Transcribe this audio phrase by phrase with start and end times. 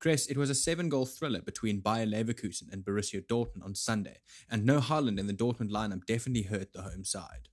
[0.00, 4.18] Kres, it was a seven goal thriller between Bayer Leverkusen and Borussia Dortmund on Sunday,
[4.50, 7.48] and no Haaland in the Dortmund lineup definitely hurt the home side.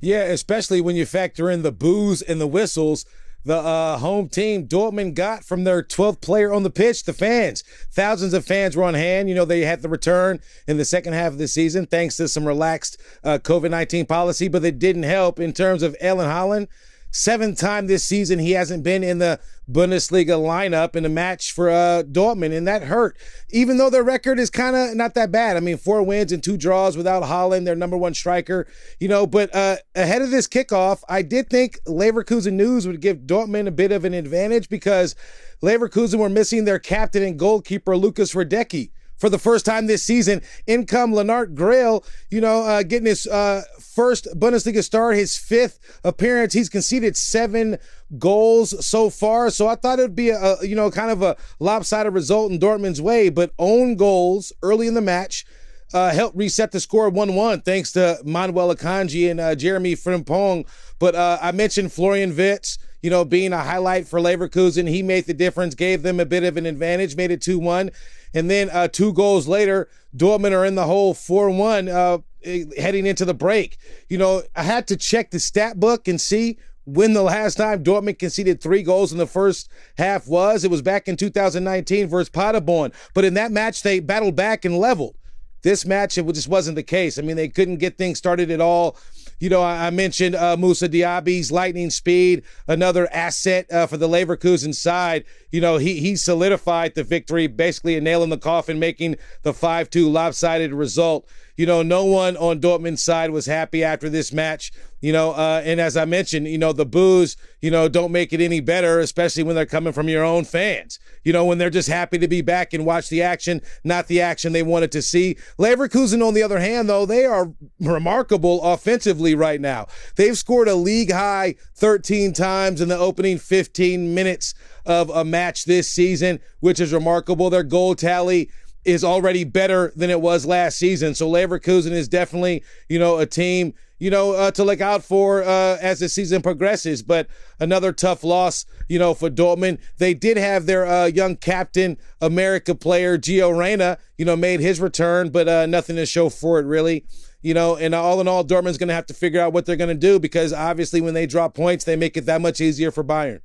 [0.00, 3.04] Yeah, especially when you factor in the boos and the whistles
[3.44, 7.64] the uh, home team Dortmund got from their 12th player on the pitch, the fans.
[7.90, 9.28] Thousands of fans were on hand.
[9.28, 12.28] You know, they had the return in the second half of the season thanks to
[12.28, 16.68] some relaxed uh, COVID 19 policy, but it didn't help in terms of Erling Haaland.
[17.12, 21.68] Seventh time this season he hasn't been in the Bundesliga lineup in a match for
[21.68, 23.16] uh, Dortmund, and that hurt.
[23.50, 25.56] Even though their record is kind of not that bad.
[25.56, 28.66] I mean, four wins and two draws without Haaland, their number one striker.
[29.00, 33.18] You know, but uh, ahead of this kickoff, I did think Leverkusen news would give
[33.18, 35.16] Dortmund a bit of an advantage because
[35.62, 40.40] Leverkusen were missing their captain and goalkeeper Lukas Hradecky for the first time this season.
[40.66, 45.78] In come Lennart Grill, you know, uh, getting his uh, first Bundesliga start, his fifth
[46.02, 46.54] appearance.
[46.54, 47.78] He's conceded seven
[48.18, 49.50] goals so far.
[49.50, 52.58] So I thought it would be a, you know, kind of a lopsided result in
[52.58, 55.44] Dortmund's way, but own goals early in the match.
[55.92, 60.64] Uh, helped reset the score 1 1 thanks to Manuel Akanji and uh, Jeremy Frimpong.
[61.00, 64.88] But uh, I mentioned Florian Wirtz you know, being a highlight for Leverkusen.
[64.88, 67.90] He made the difference, gave them a bit of an advantage, made it 2 1.
[68.34, 73.06] And then uh, two goals later, Dortmund are in the hole 4 1 uh, heading
[73.06, 73.78] into the break.
[74.08, 77.84] You know, I had to check the stat book and see when the last time
[77.84, 80.64] Dortmund conceded three goals in the first half was.
[80.64, 82.92] It was back in 2019 versus Paderborn.
[83.14, 85.16] But in that match, they battled back and leveled.
[85.62, 87.18] This match, it just wasn't the case.
[87.18, 88.96] I mean, they couldn't get things started at all.
[89.40, 94.74] You know, I, mentioned uh, Moussa Diaby's lightning speed, another asset uh, for the Leverkusen
[94.74, 95.24] side.
[95.50, 99.52] You know, he he solidified the victory, basically a nail in the coffin, making the
[99.52, 101.26] 5-2 lopsided result.
[101.56, 104.72] You know, no one on Dortmund's side was happy after this match.
[105.02, 108.32] You know, uh, and as I mentioned, you know, the boos, you know, don't make
[108.32, 110.98] it any better, especially when they're coming from your own fans.
[111.24, 114.20] You know, when they're just happy to be back and watch the action, not the
[114.20, 115.36] action they wanted to see.
[115.58, 119.86] Leverkusen, on the other hand, though, they are remarkable offensively right now.
[120.16, 124.54] They've scored a league high 13 times in the opening 15 minutes
[124.90, 127.50] of a match this season, which is remarkable.
[127.50, 128.50] Their goal tally
[128.84, 131.14] is already better than it was last season.
[131.14, 135.42] So Leverkusen is definitely, you know, a team you know, uh, to look out for
[135.42, 137.02] uh, as the season progresses.
[137.02, 137.28] But
[137.60, 139.78] another tough loss, you know, for Dortmund.
[139.98, 144.80] They did have their uh, young captain, America player Gio Reyna, you know, made his
[144.80, 147.04] return, but uh, nothing to show for it really.
[147.42, 149.76] You know, and all in all, Dortmund's going to have to figure out what they're
[149.76, 152.90] going to do because obviously when they drop points, they make it that much easier
[152.90, 153.40] for Bayern.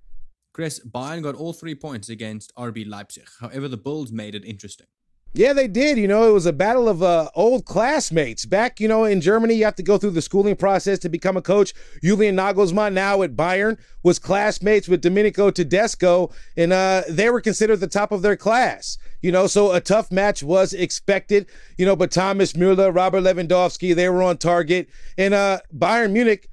[0.55, 3.27] Kres, Bayern got all three points against RB Leipzig.
[3.41, 4.87] However, the Bulls made it interesting.
[5.33, 5.97] Yeah, they did.
[5.97, 8.45] You know, it was a battle of uh, old classmates.
[8.45, 11.35] Back, you know, in Germany, you have to go through the schooling process to become
[11.35, 11.73] a coach.
[12.01, 17.81] Julian Nagelsmann, now at Bayern, was classmates with Domenico Tedesco, and uh, they were considered
[17.81, 18.97] the top of their class.
[19.21, 21.47] You know, so a tough match was expected.
[21.77, 24.87] You know, but Thomas Müller, Robert Lewandowski, they were on target.
[25.17, 26.49] And uh, Bayern Munich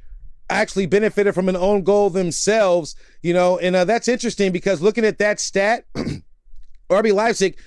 [0.61, 2.95] actually benefited from an own goal themselves.
[3.23, 5.87] You know, and uh, that's interesting because looking at that stat,
[6.91, 7.57] RB Leipzig–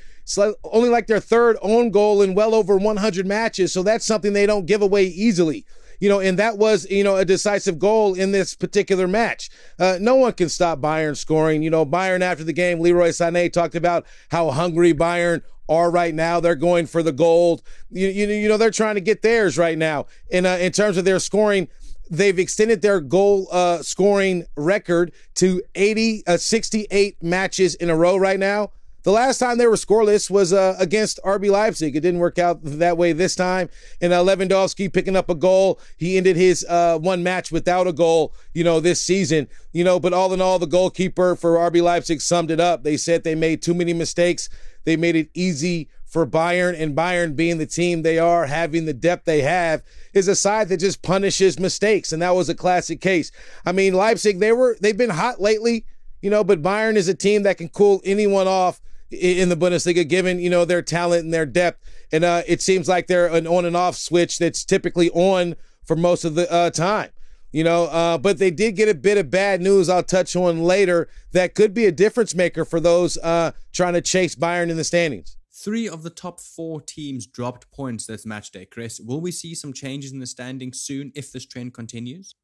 [0.63, 3.71] only like their third own goal in well over 100 matches.
[3.71, 5.65] So that's something they don't give away easily.
[5.99, 9.49] You know, and that was, you know, a decisive goal in this particular match.
[9.79, 11.63] Uh, no one can stop Bayern scoring.
[11.63, 16.13] You know, Bayern after the game, Leroy Sané talked about how hungry Bayern are right
[16.13, 16.41] now.
[16.41, 17.63] They're going for the gold.
[17.89, 20.07] You, you, you know, they're trying to get theirs right now.
[20.31, 21.69] And uh, in terms of their scoring,
[22.09, 28.17] they've extended their goal uh, scoring record to 80, uh, 68 matches in a row
[28.17, 28.71] right now.
[29.05, 31.95] The last time they were scoreless was uh, against RB Leipzig.
[31.95, 33.69] It didn't work out that way this time.
[34.01, 35.79] And uh, Lewandowski picking up a goal.
[35.97, 39.47] He ended his uh, one match without a goal, you know, this season.
[39.73, 42.81] You know, but all in all, the goalkeeper for RB Leipzig summed it up.
[42.81, 44.49] They said they made too many mistakes.
[44.85, 48.93] They made it easy for Bayern, and Bayern being the team they are, having the
[48.93, 52.13] depth they have, is a side that just punishes mistakes.
[52.13, 53.31] And that was a classic case.
[53.65, 55.85] I mean, Leipzig, they were they've been hot lately,
[56.21, 58.81] you know, but Bayern is a team that can cool anyone off
[59.11, 61.81] in the Bundesliga, given you know their talent and their depth.
[62.11, 65.55] And uh, it seems like they're an on and off switch that's typically on
[65.85, 67.09] for most of the uh, time.
[67.51, 69.87] You know, uh, but they did get a bit of bad news.
[69.87, 74.01] I'll touch on later that could be a difference maker for those uh, trying to
[74.01, 75.37] chase Bayern in the standings.
[75.57, 78.99] Three of the top four teams dropped points this match day, Kres.
[78.99, 82.35] Will we see some changes in the standings soon if this trend continues?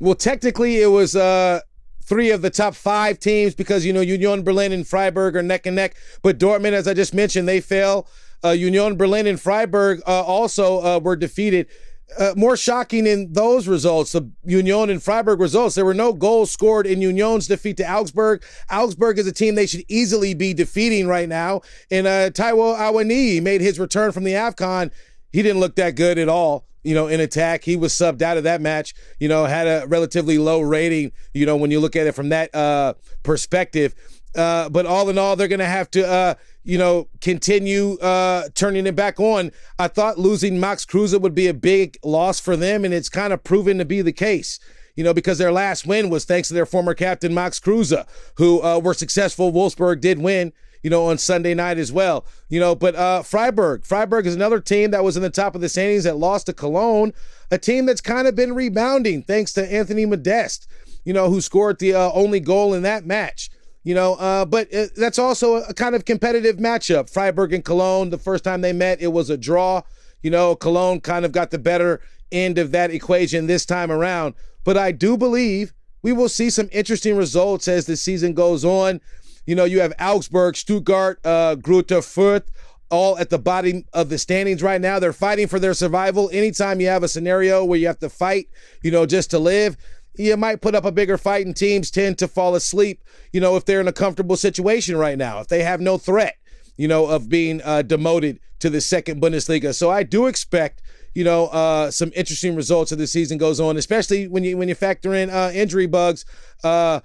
[0.00, 1.60] Well, technically, it was uh,
[2.02, 5.64] three of the top five teams because, you know, Union Berlin and Freiburg are neck
[5.64, 5.96] and neck.
[6.22, 8.06] But Dortmund, as I just mentioned, they fell.
[8.44, 11.68] Uh, Union Berlin and Freiburg uh, also uh, were defeated.
[12.16, 16.50] Uh, more shocking in those results, the Union and Freiburg results, there were no goals
[16.50, 18.42] scored in Union's defeat to Augsburg.
[18.70, 21.60] Augsburg is a team they should easily be defeating right now.
[21.90, 24.90] And uh, Taiwo Awoniyi made his return from the AFCON.
[25.32, 27.64] He didn't look that good at all you know, in attack.
[27.64, 31.44] He was subbed out of that match, you know, had a relatively low rating, you
[31.44, 33.94] know, when you look at it from that uh, perspective.
[34.34, 36.34] Uh, but all in all, they're going to have to, uh,
[36.68, 39.50] you know, continue uh, turning it back on.
[39.78, 43.32] I thought losing Max Kruse would be a big loss for them, and it's kind
[43.32, 44.60] of proven to be the case.
[44.94, 47.94] You know, because their last win was thanks to their former captain Max Kruse,
[48.36, 49.50] who uh, were successful.
[49.50, 52.26] Wolfsburg did win, you know, on Sunday night as well.
[52.50, 55.62] You know, but uh, Freiburg, Freiburg is another team that was in the top of
[55.62, 57.14] the standings that lost to Cologne,
[57.50, 60.68] a team that's kind of been rebounding thanks to Anthony Modeste,
[61.06, 63.48] you know, who scored the uh, only goal in that match.
[63.88, 67.08] You know, uh, but uh, that's also a kind of competitive matchup.
[67.08, 69.80] Freiburg and Cologne, the first time they met, it was a draw.
[70.20, 74.34] You know, Cologne kind of got the better end of that equation this time around.
[74.62, 79.00] But I do believe we will see some interesting results as the season goes on.
[79.46, 82.44] You know, you have Augsburg, Stuttgart, uh, Greuther Fürth,
[82.90, 84.98] all at the bottom of the standings right now.
[84.98, 86.28] They're fighting for their survival.
[86.30, 88.48] Anytime you have a scenario where you have to fight,
[88.82, 89.78] you know, just to live,
[90.18, 93.56] you might put up a bigger fight, and teams tend to fall asleep, you know,
[93.56, 96.36] if they're in a comfortable situation right now, if they have no threat,
[96.76, 99.74] you know, of being uh, demoted to the second Bundesliga.
[99.74, 100.82] So I do expect
[101.14, 104.68] you know, uh, some interesting results as the season goes on, especially when you when
[104.68, 106.24] you factor in uh, injury bugs.
[106.62, 107.00] Uh,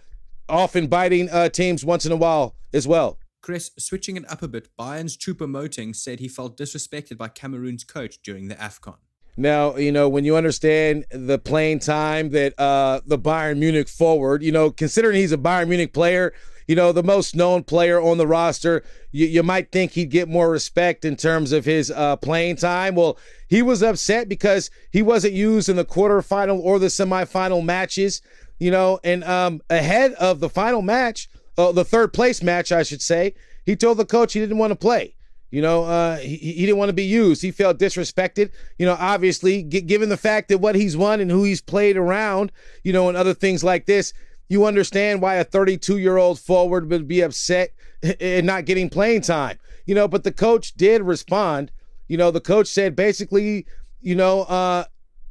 [0.49, 3.17] often biting uh, teams once in a while as well.
[3.41, 8.19] Kres, switching it up a bit, Bayern's Choupo-Moting said he felt disrespected by Cameroon's coach
[8.23, 8.97] during the AFCON.
[9.35, 14.43] Now, you know, when you understand the playing time that uh, the Bayern Munich forward,
[14.43, 16.33] you know, considering he's a Bayern Munich player,
[16.67, 20.29] you know, the most known player on the roster, you, you might think he'd get
[20.29, 22.95] more respect in terms of his uh, playing time.
[22.95, 28.21] Well, he was upset because he wasn't used in the quarterfinal or the semifinal matches
[28.63, 32.83] you know, and um, ahead of the final match, uh, the third place match, I
[32.83, 35.15] should say, he told the coach he didn't want to play.
[35.53, 37.43] You know, uh, he, he didn't want to be used.
[37.43, 38.49] He felt disrespected.
[38.79, 41.95] You know, obviously, g- given the fact that what he's won and who he's played
[41.95, 42.51] around,
[42.81, 44.13] you know, and other things like this,
[44.49, 47.69] you understand why a 32 year old forward would be upset
[48.19, 49.59] and not getting playing time.
[49.85, 51.69] You know, but the coach did respond.
[52.07, 53.67] You know, the coach said basically,
[54.01, 54.85] you know, uh,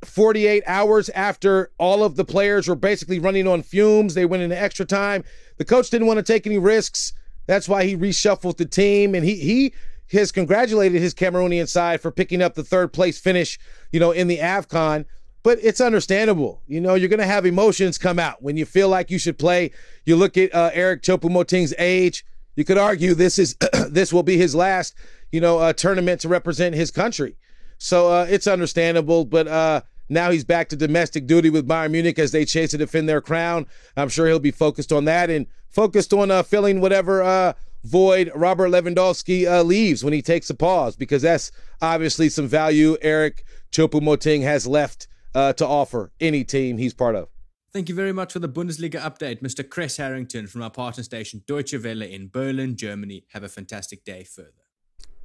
[0.04, 4.14] 48 hours after all of the players were basically running on fumes.
[4.14, 5.24] They went into extra time.
[5.56, 7.12] The coach didn't want to take any risks.
[7.48, 9.74] That's why he reshuffled the team, and he he
[10.12, 13.58] has congratulated his Cameroonian side for picking up the third place finish,
[13.92, 15.06] you know, in the AFCON.
[15.42, 16.62] But it's understandable.
[16.68, 19.38] You know, you're going to have emotions come out when you feel like you should
[19.38, 19.72] play.
[20.04, 22.24] You look at uh, Eric Choupo-Moting's age.
[22.54, 23.56] You could argue this is
[23.88, 24.94] this will be his last,
[25.32, 27.36] you know, uh, tournament to represent his country.
[27.78, 32.18] So uh, it's understandable, but uh, now he's back to domestic duty with Bayern Munich
[32.18, 33.66] as they chase to defend their crown.
[33.96, 37.54] I'm sure he'll be focused on that and focused on uh, filling whatever uh,
[37.84, 42.96] void Robert Lewandowski uh, leaves when he takes a pause, because that's obviously some value
[43.02, 47.28] Eric Choupo-Moting has left uh, to offer any team he's part of.
[47.72, 49.66] Thank you very much for the Bundesliga update, Mr.
[49.66, 53.24] Kres Harrington from our partner station Deutsche Welle in Berlin, Germany.
[53.32, 54.62] Have a fantastic day further.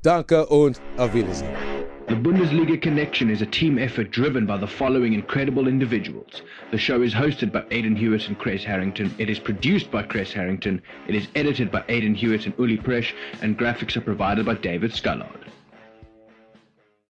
[0.02, 1.77] Danke und auf Wiedersehen.
[2.08, 6.42] The Bundesliga Connection is a team effort driven by the following incredible individuals.
[6.72, 9.14] The show is hosted by Aidan Hewitt and Kres Harrington.
[9.18, 10.82] It is produced by Kres Harrington.
[11.10, 13.12] It is edited by Aidan Hewitt and Uli Presh,
[13.42, 15.52] and graphics are provided by David Scullard.